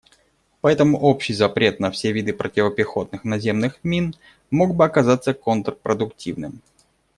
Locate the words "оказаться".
4.83-5.35